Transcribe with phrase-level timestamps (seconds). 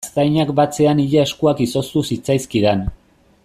[0.07, 2.85] Gaztainak batzean ia eskuak izoztu zitzaizkidan.